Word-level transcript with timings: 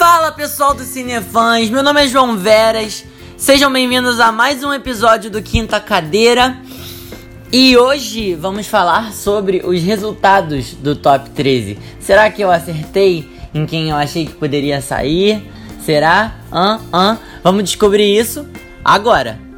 Fala 0.00 0.32
pessoal 0.32 0.72
do 0.72 0.82
Cinefãs, 0.82 1.68
meu 1.68 1.82
nome 1.82 2.02
é 2.02 2.08
João 2.08 2.34
Veras, 2.34 3.04
sejam 3.36 3.70
bem-vindos 3.70 4.18
a 4.18 4.32
mais 4.32 4.64
um 4.64 4.72
episódio 4.72 5.30
do 5.30 5.42
Quinta 5.42 5.78
Cadeira 5.78 6.56
e 7.52 7.76
hoje 7.76 8.34
vamos 8.34 8.66
falar 8.66 9.12
sobre 9.12 9.60
os 9.62 9.82
resultados 9.82 10.72
do 10.72 10.96
Top 10.96 11.28
13. 11.28 11.78
Será 12.00 12.30
que 12.30 12.40
eu 12.40 12.50
acertei 12.50 13.30
em 13.52 13.66
quem 13.66 13.90
eu 13.90 13.96
achei 13.96 14.24
que 14.24 14.32
poderia 14.32 14.80
sair? 14.80 15.46
Será? 15.84 16.34
Hã? 16.50 16.80
Hã? 16.90 17.18
Vamos 17.44 17.64
descobrir 17.64 18.18
isso 18.18 18.48
agora! 18.82 19.49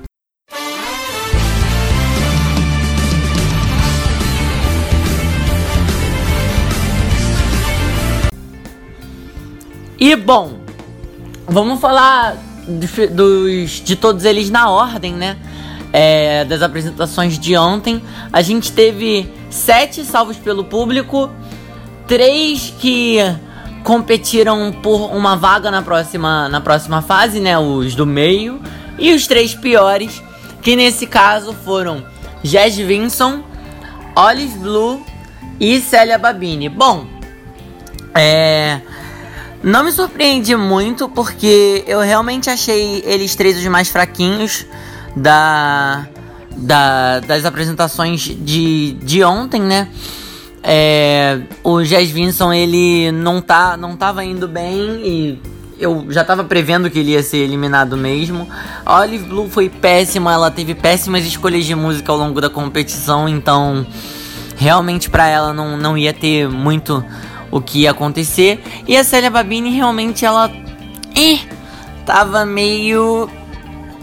E 10.03 10.17
bom, 10.17 10.55
vamos 11.47 11.81
falar 11.81 12.37
de, 12.67 13.07
dos, 13.07 13.71
de 13.85 13.95
todos 13.95 14.25
eles 14.25 14.51
na 14.51 14.69
ordem, 14.69 15.13
né? 15.13 15.37
É, 15.93 16.45
das 16.45 16.61
apresentações 16.61 17.39
de 17.39 17.57
ontem. 17.57 18.03
A 18.33 18.43
gente 18.43 18.73
teve 18.73 19.33
sete 19.49 20.05
salvos 20.05 20.37
pelo 20.37 20.65
público, 20.65 21.31
três 22.09 22.75
que 22.81 23.19
competiram 23.85 24.73
por 24.73 25.15
uma 25.15 25.37
vaga 25.37 25.71
na 25.71 25.83
próxima, 25.83 26.49
na 26.49 26.61
próxima 26.61 27.01
fase, 27.01 27.39
né? 27.39 27.57
Os 27.57 27.95
do 27.95 28.05
meio. 28.05 28.61
E 28.99 29.15
os 29.15 29.29
três 29.29 29.55
piores, 29.55 30.21
que 30.63 30.75
nesse 30.75 31.07
caso 31.07 31.53
foram 31.53 32.05
Jazz 32.43 32.77
Vinson, 32.77 33.45
Olive 34.17 34.59
Blue 34.59 35.07
e 35.61 35.79
Célia 35.79 36.19
Babini. 36.19 36.69
Bom, 36.69 37.07
é. 38.17 38.81
Não 39.63 39.85
me 39.85 39.93
surpreende 39.93 40.57
muito, 40.57 41.09
porque 41.09 41.85
eu 41.87 42.01
realmente 42.01 42.51
achei 42.51 43.03
eles 43.07 43.35
três 43.37 43.57
os 43.57 43.67
mais 43.67 43.89
fraquinhos 43.89 44.67
da, 45.15 46.09
da 46.57 47.21
das 47.21 47.45
apresentações 47.45 48.21
de, 48.21 48.93
de 48.95 49.23
ontem, 49.23 49.63
né? 49.63 49.89
É, 50.65 51.41
o 51.63 51.83
Jazz 51.83 52.11
Vinson, 52.11 52.53
ele 52.53 53.11
não, 53.13 53.41
tá, 53.41 53.77
não 53.77 53.97
tava 53.97 54.25
indo 54.25 54.47
bem 54.47 55.01
e 55.05 55.39
eu 55.79 56.07
já 56.09 56.25
tava 56.25 56.45
prevendo 56.45 56.89
que 56.89 56.99
ele 56.99 57.13
ia 57.13 57.23
ser 57.23 57.39
eliminado 57.39 57.97
mesmo. 57.97 58.49
A 58.87 59.01
Olive 59.01 59.25
Blue 59.25 59.49
foi 59.51 59.69
péssima, 59.69 60.33
ela 60.33 60.51
teve 60.51 60.75
péssimas 60.75 61.25
escolhas 61.25 61.65
de 61.65 61.75
música 61.75 62.13
ao 62.13 62.19
longo 62.19 62.41
da 62.41 62.49
competição, 62.49 63.29
então 63.29 63.85
realmente 64.57 65.11
para 65.11 65.27
ela 65.27 65.53
não, 65.53 65.77
não 65.77 65.99
ia 65.99 66.13
ter 66.13 66.49
muito 66.49 67.05
o 67.53 67.61
que 67.61 67.83
ia 67.83 67.93
acontecer. 67.93 68.61
E 68.89 68.97
a 68.97 69.05
Célia 69.05 69.31
Babini 69.31 69.71
realmente 69.71 70.25
ela. 70.25 70.51
Eh, 71.15 71.39
tava 72.05 72.45
meio 72.45 73.29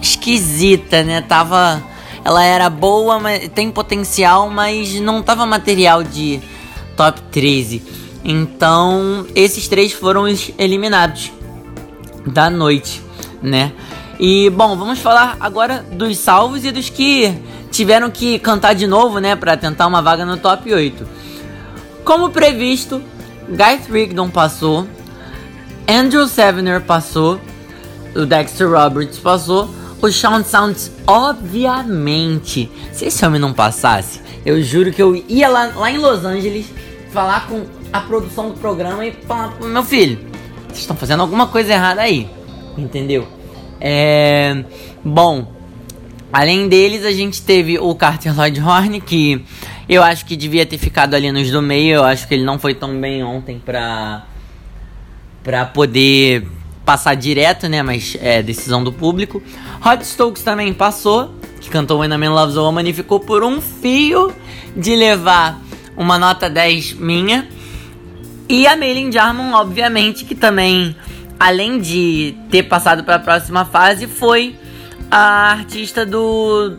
esquisita, 0.01 1.03
né? 1.03 1.21
Tava. 1.21 1.83
Ela 2.23 2.43
era 2.43 2.69
boa, 2.69 3.19
mas 3.19 3.49
tem 3.49 3.71
potencial, 3.71 4.49
mas 4.49 4.99
não 4.99 5.23
tava 5.23 5.45
material 5.45 6.03
de 6.03 6.39
top 6.95 7.21
13. 7.31 7.81
Então, 8.23 9.25
esses 9.33 9.67
três 9.67 9.91
foram 9.91 10.23
os 10.23 10.51
eliminados 10.57 11.31
da 12.27 12.49
noite, 12.49 13.01
né? 13.41 13.71
E 14.19 14.49
bom, 14.49 14.77
vamos 14.77 14.99
falar 14.99 15.37
agora 15.39 15.85
dos 15.93 16.17
salvos 16.17 16.65
e 16.65 16.71
dos 16.71 16.89
que 16.89 17.33
tiveram 17.71 18.11
que 18.11 18.37
cantar 18.37 18.73
de 18.73 18.85
novo, 18.85 19.19
né, 19.19 19.35
para 19.35 19.55
tentar 19.55 19.87
uma 19.87 20.01
vaga 20.01 20.25
no 20.25 20.35
top 20.35 20.73
8. 20.73 21.07
Como 22.03 22.29
previsto, 22.29 23.01
Guy 23.49 23.91
Rigdon 23.91 24.29
passou, 24.29 24.87
Andrew 25.87 26.27
Sevener 26.27 26.81
passou, 26.81 27.39
o 28.15 28.25
Dexter 28.25 28.69
Roberts 28.69 29.17
passou, 29.17 29.69
o 30.01 30.11
Sean 30.11 30.43
Sounds, 30.43 30.91
obviamente. 31.05 32.71
Se 32.93 33.05
esse 33.05 33.25
homem 33.25 33.41
não 33.41 33.53
passasse, 33.53 34.21
eu 34.45 34.61
juro 34.61 34.91
que 34.91 35.01
eu 35.01 35.15
ia 35.27 35.49
lá, 35.49 35.71
lá 35.75 35.91
em 35.91 35.97
Los 35.97 36.23
Angeles 36.23 36.67
falar 37.11 37.47
com 37.47 37.65
a 37.91 37.99
produção 38.01 38.49
do 38.49 38.59
programa 38.59 39.05
e 39.05 39.11
falar 39.11 39.49
pro 39.49 39.67
meu 39.67 39.83
filho, 39.83 40.19
vocês 40.67 40.79
estão 40.79 40.95
fazendo 40.95 41.21
alguma 41.21 41.47
coisa 41.47 41.73
errada 41.73 42.01
aí, 42.01 42.29
entendeu? 42.77 43.27
É. 43.81 44.63
Bom, 45.03 45.51
além 46.31 46.67
deles, 46.67 47.03
a 47.03 47.11
gente 47.11 47.41
teve 47.41 47.79
o 47.79 47.95
Carter 47.95 48.35
Lloyd 48.35 48.61
Horn, 48.61 49.01
que 49.01 49.43
eu 49.89 50.03
acho 50.03 50.23
que 50.23 50.35
devia 50.35 50.67
ter 50.67 50.77
ficado 50.77 51.15
ali 51.15 51.31
nos 51.31 51.49
do 51.49 51.63
meio. 51.63 51.95
Eu 51.95 52.03
acho 52.03 52.27
que 52.27 52.35
ele 52.35 52.43
não 52.43 52.59
foi 52.59 52.75
tão 52.75 53.01
bem 53.01 53.23
ontem 53.23 53.59
pra, 53.59 54.23
pra 55.43 55.65
poder 55.65 56.45
passar 56.85 57.15
direto, 57.15 57.67
né? 57.67 57.81
Mas 57.81 58.15
é 58.21 58.43
decisão 58.43 58.83
do 58.83 58.93
público. 58.93 59.41
Hot 59.83 60.05
Stokes 60.05 60.43
também 60.43 60.73
passou, 60.75 61.33
que 61.59 61.71
cantou 61.71 61.99
When 61.99 62.13
a 62.13 62.17
Man 62.19 62.33
Loves 62.33 62.55
a 62.55 62.61
Woman 62.61 62.87
e 62.87 62.93
ficou 62.93 63.19
por 63.19 63.43
um 63.43 63.59
fio 63.59 64.31
de 64.77 64.95
levar 64.95 65.59
uma 65.97 66.19
nota 66.19 66.47
10 66.47 66.93
minha. 66.93 67.49
E 68.47 68.67
a 68.67 68.77
Maylin 68.77 69.11
Jarman, 69.11 69.53
obviamente, 69.53 70.23
que 70.23 70.35
também, 70.35 70.95
além 71.39 71.79
de 71.79 72.35
ter 72.51 72.63
passado 72.63 73.03
para 73.03 73.15
a 73.15 73.19
próxima 73.19 73.65
fase, 73.65 74.05
foi 74.05 74.55
a 75.09 75.51
artista 75.51 76.05
do, 76.05 76.75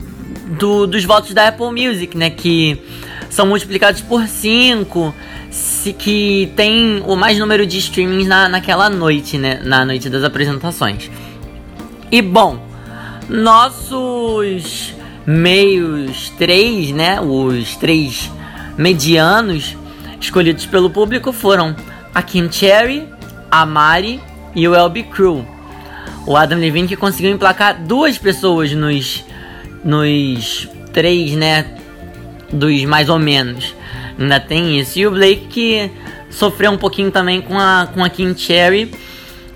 do, 0.59 0.87
dos 0.87 1.05
votos 1.05 1.35
da 1.35 1.49
Apple 1.49 1.71
Music, 1.71 2.17
né? 2.17 2.31
Que 2.31 2.81
são 3.31 3.47
multiplicados 3.47 4.01
por 4.03 4.27
5, 4.27 5.15
se, 5.51 5.93
que 5.93 6.53
tem 6.57 7.03
o 7.07 7.17
mais 7.17 7.39
número 7.39 7.65
de 7.65 7.79
streamings 7.79 8.27
na, 8.27 8.49
naquela 8.49 8.91
noite, 8.91 9.39
né? 9.39 9.61
Na 9.65 9.85
noite 9.85 10.11
das 10.11 10.25
apresentações. 10.25 11.11
E 12.11 12.21
bom, 12.21 12.61
nossos 13.29 14.93
meios 15.25 16.31
três, 16.37 16.91
né? 16.91 17.21
Os 17.21 17.77
três 17.77 18.31
medianos 18.77 19.77
escolhidos 20.21 20.67
pelo 20.67 20.91
público 20.91 21.33
foram 21.33 21.75
a 22.15 22.23
Kim 22.23 22.51
Cherry, 22.51 23.09
a 23.51 23.65
Mari 23.65 24.21
e 24.55 24.67
o 24.67 24.75
LB 24.75 25.05
Crew. 25.05 25.47
O 26.27 26.37
Adam 26.37 26.59
Levine 26.59 26.89
que 26.89 26.97
conseguiu 26.97 27.31
emplacar 27.31 27.81
duas 27.81 28.19
pessoas 28.19 28.73
nos 28.73 29.25
nos 29.83 30.69
três, 30.93 31.33
né, 31.33 31.80
dos 32.53 32.85
mais 32.85 33.09
ou 33.09 33.19
menos. 33.19 33.75
Ainda 34.19 34.39
tem 34.41 34.79
isso. 34.79 34.99
E 34.99 35.07
o 35.07 35.11
Blake 35.11 35.47
que 35.49 35.91
sofreu 36.31 36.71
um 36.71 36.79
pouquinho 36.79 37.11
também 37.11 37.41
com 37.41 37.59
a 37.59 37.89
com 37.93 38.05
a 38.05 38.09
Kim 38.09 38.37
Cherry, 38.37 38.93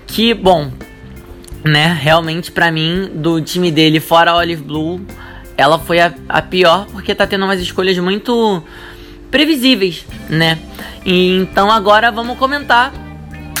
que 0.07 0.33
bom, 0.33 0.71
né, 1.63 1.97
realmente 1.99 2.51
para 2.51 2.71
mim 2.71 3.09
do 3.13 3.41
time 3.41 3.71
dele 3.71 3.99
fora 3.99 4.31
a 4.31 4.37
Olive 4.37 4.63
Blue, 4.63 5.01
ela 5.57 5.79
foi 5.79 5.99
a, 5.99 6.13
a 6.27 6.41
pior 6.41 6.85
porque 6.91 7.15
tá 7.15 7.25
tendo 7.25 7.45
umas 7.45 7.59
escolhas 7.59 7.97
muito 7.97 8.63
previsíveis, 9.31 10.05
né? 10.29 10.57
E 11.05 11.37
então 11.37 11.71
agora 11.71 12.11
vamos 12.11 12.37
comentar 12.37 12.93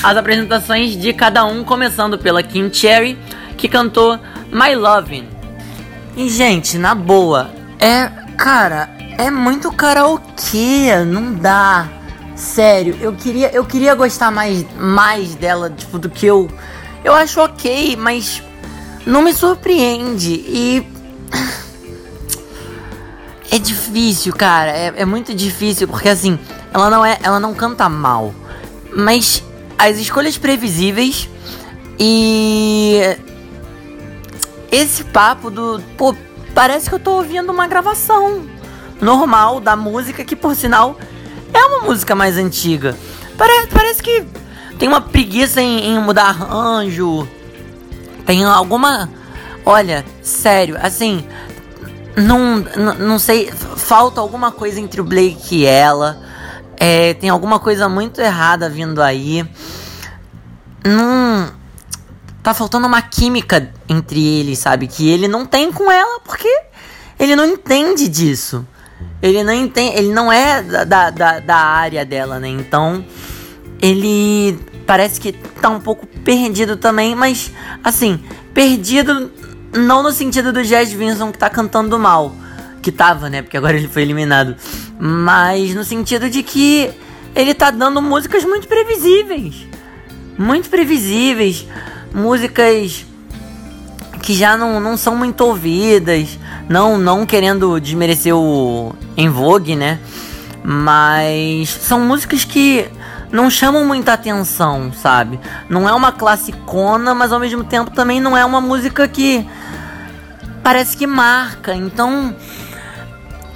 as 0.03 0.17
apresentações 0.17 0.95
de 0.95 1.13
cada 1.13 1.45
um, 1.45 1.63
começando 1.63 2.17
pela 2.17 2.43
Kim 2.43 2.71
Cherry, 2.71 3.17
que 3.57 3.67
cantou 3.67 4.19
My 4.51 4.75
Lovin'. 4.75 5.27
E 6.15 6.29
gente, 6.29 6.77
na 6.77 6.93
boa, 6.93 7.49
é, 7.79 8.07
cara, 8.37 8.94
é 9.17 9.31
muito 9.31 9.71
karaokê, 9.71 11.03
não 11.05 11.33
dá. 11.33 11.87
Sério, 12.35 12.97
eu 12.99 13.13
queria, 13.13 13.49
eu 13.53 13.65
queria 13.65 13.95
gostar 13.95 14.29
mais, 14.29 14.65
mais 14.77 15.35
dela, 15.35 15.69
tipo, 15.69 15.97
do 15.97 16.09
que 16.09 16.25
eu. 16.25 16.49
Eu 17.03 17.13
acho 17.13 17.39
ok, 17.39 17.95
mas 17.95 18.43
não 19.05 19.21
me 19.21 19.33
surpreende. 19.33 20.33
E. 20.33 20.87
É 23.51 23.59
difícil, 23.59 24.33
cara. 24.33 24.71
É, 24.71 24.93
é 24.97 25.05
muito 25.05 25.33
difícil, 25.33 25.87
porque 25.87 26.09
assim, 26.09 26.37
ela 26.73 26.89
não 26.89 27.05
é. 27.05 27.17
Ela 27.23 27.39
não 27.39 27.53
canta 27.53 27.87
mal. 27.87 28.33
Mas 28.93 29.41
as 29.77 29.97
escolhas 29.97 30.37
previsíveis 30.37 31.29
e 31.97 33.15
esse 34.69 35.05
papo 35.05 35.49
do. 35.49 35.81
Pô, 35.95 36.13
parece 36.53 36.89
que 36.89 36.95
eu 36.95 36.99
tô 36.99 37.11
ouvindo 37.11 37.49
uma 37.51 37.67
gravação 37.67 38.43
normal 39.01 39.59
da 39.59 39.75
música, 39.75 40.23
que 40.23 40.35
por 40.35 40.55
sinal 40.55 40.97
é 41.53 41.65
uma 41.65 41.79
música 41.81 42.15
mais 42.15 42.37
antiga. 42.37 42.95
Parece, 43.37 43.67
parece 43.67 44.03
que 44.03 44.25
tem 44.77 44.87
uma 44.87 45.01
preguiça 45.01 45.61
em, 45.61 45.93
em 45.93 45.99
mudar 45.99 46.29
arranjo. 46.29 47.27
Tem 48.25 48.43
alguma. 48.43 49.09
Olha, 49.65 50.05
sério, 50.21 50.77
assim. 50.81 51.25
Não, 52.15 52.57
não, 52.99 53.19
sei. 53.19 53.51
Falta 53.51 54.21
alguma 54.21 54.51
coisa 54.51 54.79
entre 54.79 55.01
o 55.01 55.03
Blake 55.03 55.55
e 55.55 55.65
ela. 55.65 56.21
É, 56.77 57.13
tem 57.13 57.29
alguma 57.29 57.59
coisa 57.59 57.87
muito 57.87 58.19
errada 58.19 58.69
vindo 58.69 59.01
aí. 59.01 59.47
Não. 60.83 61.53
Tá 62.43 62.53
faltando 62.53 62.85
uma 62.85 63.01
química 63.01 63.73
entre 63.89 64.23
eles, 64.23 64.59
sabe? 64.59 64.87
Que 64.87 65.09
ele 65.09 65.27
não 65.27 65.45
tem 65.45 65.71
com 65.71 65.91
ela 65.91 66.19
porque 66.19 66.49
ele 67.19 67.35
não 67.35 67.45
entende 67.45 68.07
disso. 68.07 68.65
Ele 69.21 69.43
não 69.43 69.53
entende, 69.53 69.97
ele 69.97 70.13
não 70.13 70.31
é 70.31 70.61
da, 70.61 71.09
da, 71.09 71.39
da 71.39 71.55
área 71.55 72.05
dela, 72.05 72.39
né? 72.39 72.47
Então, 72.47 73.03
ele 73.81 74.57
parece 74.85 75.19
que 75.19 75.31
tá 75.31 75.69
um 75.69 75.79
pouco 75.79 76.05
perdido 76.23 76.77
também, 76.77 77.15
mas 77.15 77.51
assim, 77.83 78.19
perdido 78.53 79.31
não 79.73 80.03
no 80.03 80.11
sentido 80.11 80.53
do 80.53 80.63
Jazz 80.63 80.91
Vinson 80.91 81.31
que 81.31 81.37
tá 81.37 81.49
cantando 81.49 81.97
mal, 81.97 82.35
que 82.81 82.91
tava, 82.91 83.29
né? 83.29 83.41
Porque 83.41 83.57
agora 83.57 83.77
ele 83.77 83.87
foi 83.87 84.03
eliminado, 84.03 84.55
mas 84.99 85.73
no 85.73 85.83
sentido 85.83 86.29
de 86.29 86.43
que 86.43 86.91
ele 87.35 87.53
tá 87.53 87.71
dando 87.71 88.01
músicas 88.01 88.43
muito 88.45 88.67
previsíveis. 88.67 89.67
Muito 90.37 90.69
previsíveis, 90.69 91.65
músicas 92.13 93.05
que 94.21 94.33
já 94.33 94.57
não, 94.57 94.79
não 94.79 94.97
são 94.97 95.15
muito 95.15 95.41
ouvidas, 95.41 96.37
não 96.67 96.97
não 96.97 97.25
querendo 97.25 97.79
desmerecer 97.79 98.35
o 98.35 98.93
En 99.17 99.29
Vogue, 99.29 99.75
né? 99.75 99.99
Mas 100.63 101.69
são 101.69 101.99
músicas 101.99 102.43
que 102.43 102.87
não 103.31 103.49
chamam 103.49 103.85
muita 103.85 104.13
atenção, 104.13 104.91
sabe? 104.93 105.39
Não 105.69 105.87
é 105.87 105.93
uma 105.93 106.11
classicona, 106.11 107.13
mas 107.13 107.31
ao 107.31 107.39
mesmo 107.39 107.63
tempo 107.63 107.91
também 107.91 108.19
não 108.19 108.35
é 108.35 108.43
uma 108.43 108.61
música 108.61 109.07
que 109.07 109.45
parece 110.63 110.97
que 110.97 111.05
marca. 111.05 111.75
Então 111.75 112.35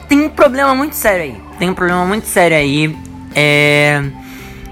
tem 0.07 0.21
um 0.21 0.29
problema 0.29 0.75
muito 0.75 0.95
sério 0.95 1.23
aí. 1.23 1.41
Tem 1.57 1.69
um 1.69 1.73
problema 1.73 2.05
muito 2.05 2.27
sério 2.27 2.57
aí. 2.57 2.95
É... 3.35 4.03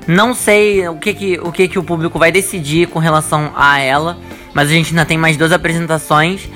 Não 0.07 0.33
sei 0.33 0.87
o 0.87 0.95
que, 0.95 1.13
que, 1.13 1.39
o 1.39 1.51
que, 1.51 1.67
que 1.67 1.79
o 1.79 1.83
público 1.83 2.17
vai 2.17 2.31
decidir 2.31 2.87
com 2.87 2.99
relação 2.99 3.51
a 3.55 3.79
ela. 3.79 4.17
Mas 4.53 4.69
a 4.69 4.73
gente 4.73 4.89
ainda 4.89 5.05
tem 5.05 5.17
mais 5.17 5.37
duas 5.37 5.51
apresentações 5.51 6.49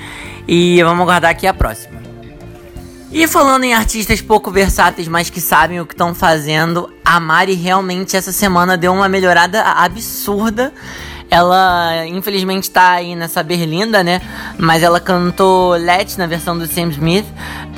e 0.46 0.82
vamos 0.82 1.02
aguardar 1.02 1.30
aqui 1.30 1.46
a 1.46 1.54
próxima. 1.54 2.02
E 3.12 3.26
falando 3.26 3.64
em 3.64 3.74
artistas 3.74 4.22
pouco 4.22 4.50
versáteis, 4.50 5.06
mas 5.06 5.28
que 5.28 5.40
sabem 5.40 5.78
o 5.78 5.86
que 5.86 5.92
estão 5.92 6.14
fazendo, 6.14 6.90
a 7.04 7.20
Mari 7.20 7.52
realmente 7.52 8.16
essa 8.16 8.32
semana 8.32 8.74
deu 8.74 8.90
uma 8.90 9.06
melhorada 9.06 9.62
absurda. 9.62 10.72
Ela, 11.30 12.06
infelizmente, 12.06 12.70
tá 12.70 12.92
aí 12.92 13.14
nessa 13.14 13.42
berlinda, 13.42 14.02
né? 14.02 14.22
Mas 14.58 14.82
ela 14.82 14.98
cantou 14.98 15.72
Let 15.72 16.16
na 16.16 16.26
versão 16.26 16.56
do 16.56 16.66
Sam 16.66 16.88
Smith. 16.88 17.26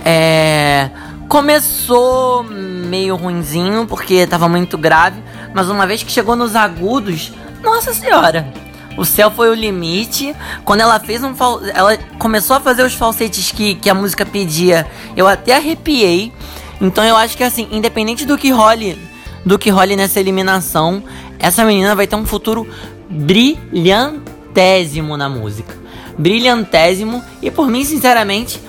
É... 0.05 0.89
Começou 1.29 2.45
meio 2.45 3.17
ruinzinho, 3.17 3.87
porque 3.87 4.27
tava 4.29 4.49
muito 4.49 4.79
grave. 4.79 5.21
Mas 5.53 5.69
uma 5.69 5.85
vez 5.85 6.03
que 6.03 6.13
chegou 6.13 6.37
nos 6.37 6.55
agudos, 6.55 7.33
nossa 7.61 7.93
senhora! 7.93 8.64
O 8.96 9.05
céu 9.05 9.31
foi 9.31 9.50
o 9.50 9.55
limite. 9.55 10.35
Quando 10.64 10.81
ela 10.81 10.99
fez 11.00 11.23
um 11.23 11.35
fal... 11.35 11.61
ela 11.75 11.96
começou 12.19 12.56
a 12.56 12.61
fazer 12.61 12.85
os 12.85 12.94
falsetes 12.94 13.50
que, 13.50 13.75
que 13.75 13.91
a 13.91 13.94
música 13.94 14.25
pedia, 14.25 14.87
eu 15.17 15.26
até 15.26 15.56
arrepiei. 15.56 16.32
Então 16.81 17.05
eu 17.05 17.17
acho 17.17 17.37
que 17.37 17.44
assim, 17.44 17.69
independente 17.70 18.25
do 18.25 18.38
que 18.38 18.50
role, 18.50 18.99
do 19.44 19.58
que 19.58 19.70
role 19.70 19.96
nessa 19.96 20.20
eliminação, 20.20 21.02
essa 21.38 21.64
menina 21.64 21.94
vai 21.94 22.06
ter 22.06 22.17
um 22.17 22.26
futuro 22.26 22.67
brilhantésimo 23.08 25.17
na 25.17 25.29
música. 25.29 25.75
Brilhantésimo 26.17 27.23
e 27.43 27.50
por 27.50 27.69
mim, 27.69 27.85
sinceramente, 27.85 28.61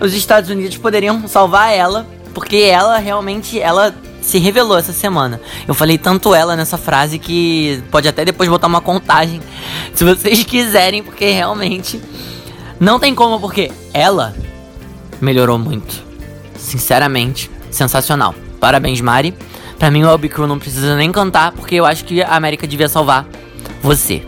os 0.00 0.14
Estados 0.14 0.50
Unidos 0.50 0.76
poderiam 0.76 1.26
salvar 1.28 1.74
ela, 1.74 2.06
porque 2.34 2.56
ela 2.56 2.98
realmente 2.98 3.60
ela 3.60 3.94
se 4.30 4.38
revelou 4.38 4.78
essa 4.78 4.92
semana. 4.92 5.40
Eu 5.66 5.74
falei 5.74 5.98
tanto 5.98 6.34
ela 6.34 6.54
nessa 6.54 6.78
frase 6.78 7.18
que 7.18 7.82
pode 7.90 8.08
até 8.08 8.24
depois 8.24 8.48
botar 8.48 8.68
uma 8.68 8.80
contagem, 8.80 9.40
se 9.92 10.04
vocês 10.04 10.44
quiserem, 10.44 11.02
porque 11.02 11.30
realmente 11.30 12.00
não 12.78 13.00
tem 13.00 13.14
como, 13.14 13.40
porque 13.40 13.72
ela 13.92 14.34
melhorou 15.20 15.58
muito. 15.58 16.02
Sinceramente, 16.56 17.50
sensacional. 17.70 18.34
Parabéns, 18.60 19.00
Mari. 19.00 19.34
Pra 19.78 19.90
mim, 19.90 20.04
o 20.04 20.10
Elby 20.10 20.28
Crew 20.28 20.46
não 20.46 20.58
precisa 20.58 20.94
nem 20.94 21.10
cantar, 21.10 21.52
porque 21.52 21.74
eu 21.74 21.84
acho 21.84 22.04
que 22.04 22.22
a 22.22 22.36
América 22.36 22.66
devia 22.66 22.88
salvar 22.88 23.26
você. 23.82 24.24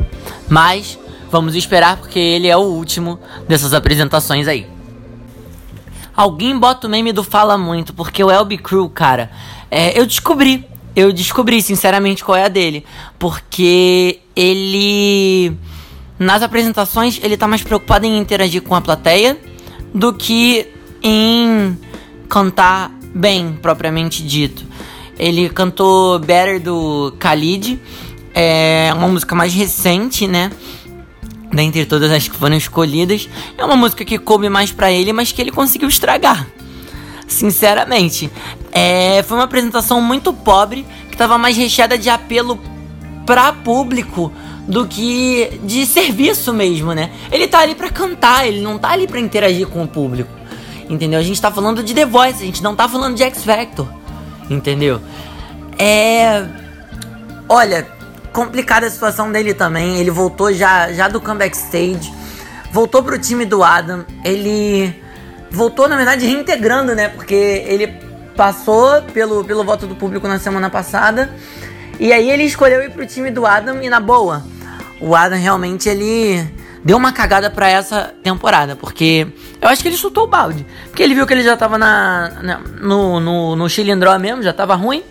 Mas 0.48 0.98
vamos 1.30 1.54
esperar, 1.54 1.96
porque 1.98 2.18
ele 2.18 2.48
é 2.48 2.56
o 2.56 2.60
último 2.60 3.20
dessas 3.46 3.72
apresentações 3.72 4.48
aí. 4.48 4.66
Alguém 6.14 6.58
bota 6.58 6.86
o 6.86 6.90
meme 6.90 7.12
do 7.12 7.22
Fala 7.22 7.56
Muito, 7.56 7.94
porque 7.94 8.22
o 8.22 8.30
Elby 8.30 8.58
Crew, 8.58 8.88
cara, 8.90 9.30
é, 9.74 9.98
eu 9.98 10.04
descobri. 10.04 10.66
Eu 10.94 11.10
descobri, 11.14 11.62
sinceramente, 11.62 12.22
qual 12.22 12.36
é 12.36 12.44
a 12.44 12.48
dele. 12.48 12.84
Porque 13.18 14.18
ele. 14.36 15.56
Nas 16.18 16.42
apresentações, 16.42 17.18
ele 17.22 17.38
tá 17.38 17.48
mais 17.48 17.62
preocupado 17.62 18.04
em 18.04 18.18
interagir 18.18 18.60
com 18.60 18.74
a 18.74 18.82
plateia 18.82 19.40
do 19.94 20.12
que 20.12 20.68
em 21.02 21.76
cantar 22.28 22.92
bem, 23.14 23.58
propriamente 23.62 24.22
dito. 24.22 24.62
Ele 25.18 25.48
cantou 25.48 26.18
Better 26.18 26.60
do 26.60 27.14
Khalid. 27.18 27.80
É 28.34 28.92
uma 28.94 29.08
música 29.08 29.34
mais 29.34 29.54
recente, 29.54 30.26
né? 30.26 30.50
dentre 31.50 31.84
todas 31.84 32.10
as 32.10 32.26
que 32.26 32.34
foram 32.34 32.56
escolhidas, 32.56 33.28
é 33.58 33.64
uma 33.64 33.76
música 33.76 34.06
que 34.06 34.18
coube 34.18 34.48
mais 34.48 34.72
para 34.72 34.90
ele, 34.90 35.12
mas 35.12 35.32
que 35.32 35.42
ele 35.42 35.50
conseguiu 35.50 35.86
estragar. 35.86 36.46
Sinceramente, 37.32 38.30
é, 38.70 39.22
foi 39.22 39.36
uma 39.36 39.44
apresentação 39.44 40.00
muito 40.00 40.32
pobre, 40.32 40.86
que 41.08 41.14
estava 41.14 41.36
mais 41.38 41.56
recheada 41.56 41.98
de 41.98 42.08
apelo 42.08 42.58
para 43.26 43.52
público 43.52 44.32
do 44.68 44.86
que 44.86 45.60
de 45.64 45.86
serviço 45.86 46.52
mesmo, 46.52 46.92
né? 46.92 47.10
Ele 47.30 47.48
tá 47.48 47.60
ali 47.60 47.74
para 47.74 47.90
cantar, 47.90 48.46
ele 48.46 48.60
não 48.60 48.78
tá 48.78 48.90
ali 48.90 49.06
para 49.06 49.18
interagir 49.18 49.66
com 49.66 49.82
o 49.82 49.88
público. 49.88 50.30
Entendeu? 50.88 51.18
A 51.18 51.22
gente 51.22 51.40
tá 51.40 51.50
falando 51.50 51.82
de 51.82 51.94
The 51.94 52.04
Voice, 52.04 52.42
a 52.42 52.46
gente 52.46 52.62
não 52.62 52.76
tá 52.76 52.88
falando 52.88 53.16
de 53.16 53.22
X 53.22 53.44
Factor. 53.44 53.88
Entendeu? 54.50 55.00
É 55.78 56.46
Olha, 57.54 57.86
complicada 58.32 58.86
a 58.86 58.90
situação 58.90 59.30
dele 59.30 59.52
também. 59.52 59.98
Ele 59.98 60.10
voltou 60.10 60.50
já, 60.54 60.90
já 60.90 61.06
do 61.06 61.20
comeback 61.20 61.54
stage. 61.54 62.10
Voltou 62.72 63.02
pro 63.02 63.18
time 63.18 63.44
do 63.44 63.62
Adam. 63.62 64.06
Ele 64.24 65.01
voltou, 65.52 65.88
na 65.88 65.96
verdade, 65.96 66.26
reintegrando, 66.26 66.94
né? 66.94 67.08
Porque 67.08 67.34
ele 67.34 67.88
passou 68.36 69.02
pelo, 69.02 69.44
pelo 69.44 69.62
voto 69.64 69.86
do 69.86 69.94
público 69.94 70.26
na 70.26 70.38
semana 70.38 70.70
passada. 70.70 71.30
E 72.00 72.12
aí 72.12 72.30
ele 72.30 72.44
escolheu 72.44 72.82
ir 72.82 72.90
pro 72.90 73.06
time 73.06 73.30
do 73.30 73.46
Adam 73.46 73.82
e 73.82 73.88
na 73.88 74.00
boa. 74.00 74.44
O 75.00 75.14
Adam 75.14 75.38
realmente 75.38 75.88
ele 75.88 76.44
deu 76.84 76.96
uma 76.96 77.12
cagada 77.12 77.50
para 77.50 77.68
essa 77.68 78.14
temporada, 78.22 78.74
porque 78.74 79.26
eu 79.60 79.68
acho 79.68 79.82
que 79.82 79.88
ele 79.88 79.96
chutou 79.96 80.24
o 80.24 80.26
balde. 80.26 80.66
Porque 80.88 81.02
ele 81.02 81.14
viu 81.14 81.26
que 81.26 81.34
ele 81.34 81.42
já 81.42 81.56
tava 81.56 81.78
na, 81.78 82.30
na 82.42 82.58
no, 82.80 83.20
no, 83.20 83.56
no 83.56 83.68
Chilindró 83.68 84.18
mesmo, 84.18 84.42
já 84.42 84.52
tava 84.52 84.74
ruim. 84.74 85.02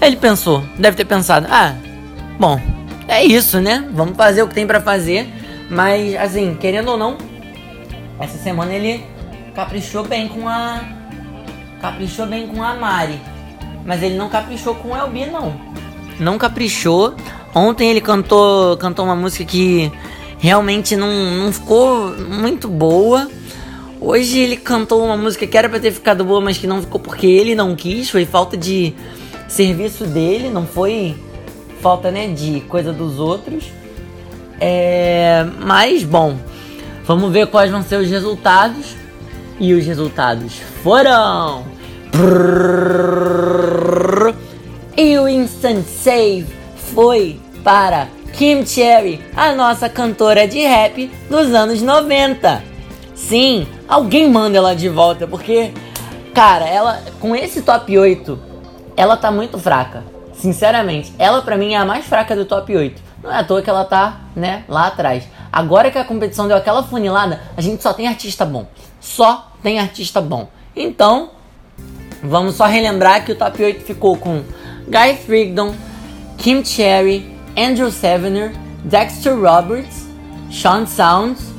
Aí 0.00 0.08
ele 0.08 0.16
pensou, 0.16 0.64
deve 0.78 0.96
ter 0.96 1.04
pensado, 1.04 1.46
ah, 1.50 1.74
Bom, 2.38 2.60
é 3.06 3.24
isso, 3.24 3.60
né? 3.60 3.88
Vamos 3.92 4.16
fazer 4.16 4.42
o 4.42 4.48
que 4.48 4.54
tem 4.54 4.66
para 4.66 4.80
fazer. 4.80 5.26
Mas, 5.70 6.16
assim, 6.16 6.56
querendo 6.56 6.90
ou 6.90 6.96
não, 6.96 7.16
essa 8.18 8.36
semana 8.38 8.72
ele 8.72 9.04
caprichou 9.54 10.04
bem 10.04 10.28
com 10.28 10.48
a. 10.48 10.82
Caprichou 11.80 12.26
bem 12.26 12.46
com 12.46 12.62
a 12.62 12.74
Mari. 12.74 13.20
Mas 13.84 14.02
ele 14.02 14.16
não 14.16 14.28
caprichou 14.28 14.74
com 14.74 14.90
o 14.90 14.96
Elbi, 14.96 15.26
não. 15.26 15.54
Não 16.18 16.38
caprichou. 16.38 17.14
Ontem 17.54 17.90
ele 17.90 18.00
cantou, 18.00 18.76
cantou 18.76 19.04
uma 19.04 19.14
música 19.14 19.44
que 19.44 19.92
realmente 20.38 20.96
não, 20.96 21.08
não 21.08 21.52
ficou 21.52 22.16
muito 22.16 22.68
boa. 22.68 23.28
Hoje 24.00 24.38
ele 24.38 24.56
cantou 24.56 25.04
uma 25.04 25.16
música 25.16 25.46
que 25.46 25.56
era 25.56 25.68
pra 25.68 25.78
ter 25.78 25.92
ficado 25.92 26.24
boa, 26.24 26.40
mas 26.40 26.58
que 26.58 26.66
não 26.66 26.80
ficou 26.80 27.00
porque 27.00 27.26
ele 27.26 27.54
não 27.54 27.76
quis. 27.76 28.10
Foi 28.10 28.24
falta 28.24 28.56
de 28.56 28.94
serviço 29.48 30.04
dele, 30.04 30.50
não 30.50 30.66
foi 30.66 31.14
falta, 31.80 32.10
né, 32.10 32.28
de 32.28 32.60
coisa 32.62 32.92
dos 32.92 33.18
outros. 33.18 33.64
É, 34.60 35.46
mas, 35.60 36.02
bom, 36.02 36.36
vamos 37.04 37.30
ver 37.30 37.46
quais 37.46 37.70
vão 37.70 37.82
ser 37.82 37.96
os 37.96 38.08
resultados. 38.08 38.96
E 39.58 39.72
os 39.72 39.86
resultados 39.86 40.58
foram. 40.82 41.64
E 44.96 45.18
o 45.18 45.28
Instant 45.28 45.84
Save 45.84 46.46
foi 46.76 47.40
para 47.62 48.08
Kim 48.32 48.66
Cherry, 48.66 49.24
a 49.36 49.52
nossa 49.52 49.88
cantora 49.88 50.46
de 50.46 50.60
rap 50.60 51.10
dos 51.30 51.54
anos 51.54 51.80
90. 51.80 52.62
Sim, 53.14 53.66
alguém 53.88 54.28
manda 54.28 54.58
ela 54.58 54.74
de 54.74 54.88
volta, 54.88 55.26
porque, 55.26 55.72
cara, 56.34 56.66
ela 56.66 57.00
com 57.20 57.34
esse 57.34 57.62
top 57.62 57.96
8, 57.96 58.38
ela 58.96 59.16
tá 59.16 59.30
muito 59.30 59.58
fraca. 59.58 60.02
Sinceramente, 60.34 61.12
ela 61.18 61.42
para 61.42 61.56
mim 61.56 61.74
é 61.74 61.76
a 61.76 61.84
mais 61.84 62.04
fraca 62.04 62.34
do 62.34 62.44
top 62.44 62.76
8. 62.76 63.00
Não 63.22 63.30
é 63.32 63.38
à 63.38 63.44
toa 63.44 63.62
que 63.62 63.70
ela 63.70 63.84
tá, 63.84 64.20
né, 64.34 64.64
lá 64.68 64.88
atrás. 64.88 65.24
Agora 65.50 65.90
que 65.90 65.98
a 65.98 66.04
competição 66.04 66.48
deu 66.48 66.56
aquela 66.56 66.82
funilada, 66.82 67.40
a 67.56 67.60
gente 67.60 67.82
só 67.82 67.92
tem 67.92 68.08
artista 68.08 68.44
bom. 68.44 68.66
Só 69.04 69.52
tem 69.62 69.78
artista 69.78 70.18
bom. 70.18 70.48
Então, 70.74 71.28
vamos 72.22 72.54
só 72.54 72.64
relembrar 72.64 73.22
que 73.22 73.32
o 73.32 73.36
top 73.36 73.62
8 73.62 73.84
ficou 73.84 74.16
com 74.16 74.42
Guy 74.88 75.16
Frigdon, 75.26 75.74
Kim 76.38 76.64
Cherry, 76.64 77.36
Andrew 77.54 77.92
Sevener, 77.92 78.52
Dexter 78.82 79.38
Roberts, 79.38 80.06
Sean 80.50 80.86
Sounds, 80.86 81.52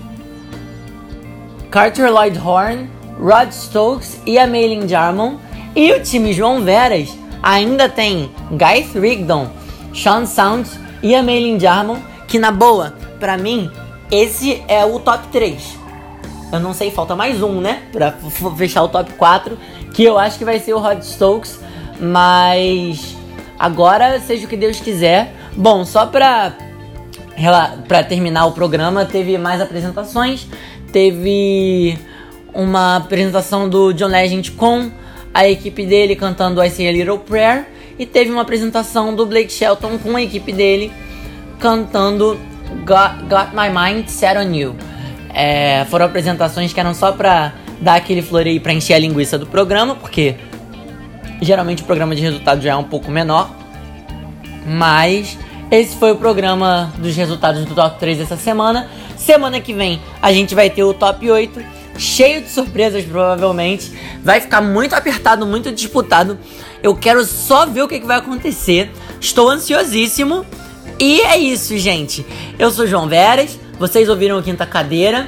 Carter 1.70 2.12
Lloyd 2.12 2.40
Horn, 2.40 2.90
Rod 3.20 3.52
Stokes 3.52 4.20
e 4.26 4.40
a 4.40 4.48
Maylin 4.48 4.88
Jarmon. 4.88 5.38
E 5.76 5.92
o 5.92 6.02
time 6.02 6.34
João 6.34 6.64
Veras 6.64 7.16
ainda 7.44 7.88
tem 7.88 8.32
Guy 8.50 8.90
Thrigdon, 8.92 9.52
Sean 9.94 10.26
Sounds 10.26 10.80
e 11.04 11.14
a 11.16 11.22
Maylin 11.22 11.60
Jarmon, 11.60 12.00
que 12.28 12.40
na 12.40 12.52
boa, 12.52 12.96
pra 13.20 13.38
mim, 13.38 13.70
esse 14.10 14.64
é 14.68 14.84
o 14.84 15.00
top 15.00 15.28
3. 15.28 15.85
Eu 16.52 16.60
não 16.60 16.74
sei, 16.74 16.92
falta 16.92 17.16
mais 17.16 17.42
um, 17.42 17.60
né? 17.60 17.84
Pra 17.92 18.14
fechar 18.58 18.84
o 18.84 18.88
top 18.88 19.14
4, 19.14 19.58
que 19.94 20.04
eu 20.04 20.18
acho 20.18 20.38
que 20.38 20.46
vai 20.46 20.60
ser 20.60 20.74
o 20.74 20.80
Rod 20.80 21.02
Stokes, 21.02 21.60
mas 22.00 23.16
agora 23.58 24.20
seja 24.20 24.46
o 24.46 24.50
que 24.50 24.58
Deus 24.58 24.80
quiser. 24.80 25.34
Bom, 25.56 25.86
só 25.86 26.06
pra, 26.06 26.54
pra 27.88 28.04
terminar 28.04 28.46
o 28.46 28.52
programa, 28.52 29.06
teve 29.06 29.38
mais 29.38 29.60
apresentações. 29.60 30.48
Teve 30.92 31.98
uma 32.54 32.98
apresentação 32.98 33.68
do 33.68 33.92
John 33.94 34.08
Legend 34.08 34.52
com 34.52 34.90
a 35.34 35.48
equipe 35.48 35.86
dele 35.86 36.16
cantando 36.16 36.64
I 36.64 36.70
Say 36.70 36.88
a 36.88 36.92
Little 36.92 37.20
Prayer. 37.20 37.68
E 37.98 38.06
teve 38.06 38.32
uma 38.32 38.42
apresentação 38.42 39.16
do 39.16 39.26
Blake 39.26 39.52
Shelton 39.52 39.98
com 39.98 40.16
a 40.16 40.22
equipe 40.22 40.52
dele 40.52 40.92
cantando 41.60 42.38
Got, 42.86 43.24
Got 43.30 43.54
My 43.54 43.70
Mind 43.70 44.08
Set 44.08 44.38
on 44.38 44.54
You. 44.54 44.76
É, 45.36 45.86
foram 45.90 46.06
apresentações 46.06 46.72
que 46.72 46.80
eram 46.80 46.94
só 46.94 47.12
pra 47.12 47.52
dar 47.82 47.96
aquele 47.96 48.22
floreio 48.22 48.62
pra 48.62 48.72
encher 48.72 48.94
a 48.94 49.00
linguiça 49.00 49.38
do 49.38 49.46
programa, 49.46 49.94
porque 49.94 50.36
geralmente 51.42 51.84
o 51.84 51.86
programa 51.86 52.16
de 52.16 52.22
resultados 52.22 52.64
já 52.64 52.72
é 52.72 52.76
um 52.76 52.86
pouco 52.86 53.12
menor. 53.12 53.54
Mas 54.66 55.38
esse 55.70 55.98
foi 55.98 56.14
o 56.14 56.16
programa 56.16 56.94
dos 56.98 57.14
resultados 57.18 57.66
do 57.66 57.76
top 57.76 58.00
3 58.00 58.20
dessa 58.20 58.38
semana. 58.38 58.90
Semana 59.18 59.60
que 59.60 59.74
vem 59.74 60.02
a 60.22 60.32
gente 60.32 60.56
vai 60.56 60.70
ter 60.70 60.84
o 60.84 60.94
top 60.94 61.30
8, 61.30 61.62
cheio 61.98 62.42
de 62.42 62.50
surpresas 62.50 63.04
provavelmente. 63.04 63.92
Vai 64.24 64.40
ficar 64.40 64.62
muito 64.62 64.96
apertado, 64.96 65.46
muito 65.46 65.70
disputado. 65.70 66.40
Eu 66.82 66.96
quero 66.96 67.26
só 67.26 67.66
ver 67.66 67.82
o 67.82 67.90
que, 67.90 68.00
que 68.00 68.08
vai 68.08 68.18
acontecer. 68.18 68.90
Estou 69.20 69.50
ansiosíssimo. 69.50 70.46
E 70.98 71.20
é 71.22 71.38
isso, 71.38 71.78
gente. 71.78 72.26
Eu 72.58 72.72
sou 72.72 72.88
João 72.88 73.10
Veras. 73.10 73.60
Vocês 73.78 74.08
ouviram 74.08 74.38
o 74.40 74.44
Quinta 74.44 74.66
Cadeira. 74.66 75.28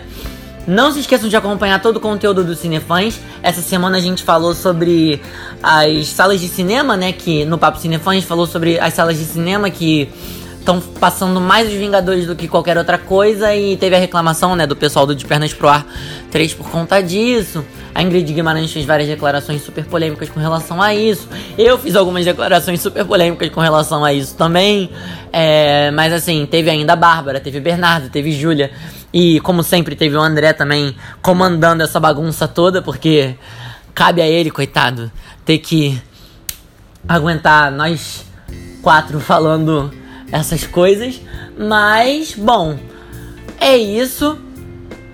Não 0.66 0.92
se 0.92 1.00
esqueçam 1.00 1.30
de 1.30 1.36
acompanhar 1.36 1.82
todo 1.82 1.98
o 1.98 2.00
conteúdo 2.00 2.44
do 2.44 2.56
Cinefãs. 2.56 3.20
Essa 3.42 3.62
semana 3.62 3.98
a 3.98 4.02
gente 4.02 4.24
falou 4.24 4.54
sobre 4.54 5.22
as 5.64 6.08
salas 6.08 6.42
de 6.42 6.48
cinema, 6.48 6.98
né? 6.98 7.14
Que 7.14 7.46
no 7.46 7.58
Papo 7.58 7.80
Cinefãs 7.80 8.24
falou 8.24 8.46
sobre 8.46 8.80
as 8.80 8.94
salas 8.94 9.18
de 9.18 9.24
cinema 9.24 9.70
que 9.70 10.10
estão 10.60 10.82
passando 10.82 11.40
mais 11.40 11.70
os 11.70 11.74
Vingadores 11.74 12.26
do 12.26 12.36
que 12.36 12.48
qualquer 12.48 12.78
outra 12.78 12.98
coisa. 12.98 13.56
E 13.56 13.78
teve 13.78 13.96
a 13.96 14.00
reclamação, 14.00 14.56
né, 14.56 14.68
do 14.68 14.76
pessoal 14.76 15.06
do 15.06 15.16
De 15.16 15.26
Pernas 15.26 15.54
Pro 15.54 15.70
Ar 15.70 15.86
3 16.32 16.54
por 16.54 16.70
conta 16.70 17.02
disso. 17.02 17.64
A 17.94 18.04
Ingrid 18.04 18.32
Guimarães 18.32 18.72
fez 18.72 18.86
várias 18.86 19.08
declarações 19.08 19.62
super 19.62 19.86
polêmicas 19.86 20.30
com 20.30 20.40
relação 20.40 20.82
a 20.82 20.94
isso. 20.94 21.28
Eu 21.58 21.78
fiz 21.78 21.96
algumas 21.96 22.26
declarações 22.26 22.82
super 22.82 23.04
polêmicas 23.06 23.50
com 23.50 23.60
relação 23.60 24.04
a 24.06 24.14
isso 24.14 24.36
também. 24.36 24.90
É, 25.34 25.92
mas 25.92 26.14
assim, 26.14 26.46
teve 26.46 26.70
ainda 26.70 26.94
a 26.94 26.96
Bárbara, 26.96 27.40
teve 27.40 27.60
Bernardo, 27.60 28.10
teve 28.10 28.32
Júlia. 28.32 28.72
E 29.12 29.40
como 29.40 29.64
sempre, 29.64 29.96
teve 29.96 30.16
o 30.16 30.22
André 30.22 30.54
também 30.54 30.96
comandando 31.22 31.82
essa 31.82 32.00
bagunça 32.00 32.48
toda, 32.48 32.82
porque 32.82 33.36
cabe 33.94 34.22
a 34.22 34.28
ele, 34.28 34.52
coitado, 34.52 35.12
ter 35.44 35.58
que 35.58 36.00
aguentar 37.08 37.72
nós 37.72 38.26
quatro 38.82 39.20
falando 39.20 39.92
essas 40.32 40.68
coisas. 40.68 41.20
Mas, 41.58 42.36
bom, 42.36 42.78
é 43.60 43.76
isso. 43.76 44.38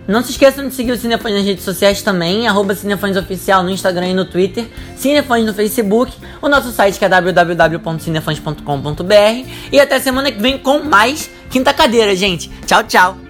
Não 0.07 0.23
se 0.23 0.31
esqueçam 0.31 0.67
de 0.67 0.75
seguir 0.75 0.91
o 0.91 0.97
Cinefãs 0.97 1.33
nas 1.33 1.45
redes 1.45 1.63
sociais 1.63 2.01
também, 2.01 2.45
arroba 2.47 2.75
Cinefãs 2.75 3.15
Oficial 3.15 3.63
no 3.63 3.69
Instagram 3.69 4.07
e 4.07 4.13
no 4.13 4.25
Twitter, 4.25 4.65
Cinefãs 4.97 5.45
no 5.45 5.53
Facebook, 5.53 6.11
o 6.41 6.49
nosso 6.49 6.71
site 6.71 6.99
que 6.99 7.05
é 7.05 7.09
www.cinefãs.com.br 7.09 9.49
e 9.71 9.79
até 9.79 9.99
semana 9.99 10.31
que 10.31 10.41
vem 10.41 10.57
com 10.57 10.79
mais 10.79 11.29
Quinta 11.49 11.73
Cadeira, 11.73 12.15
gente. 12.15 12.49
Tchau, 12.65 12.83
tchau! 12.83 13.22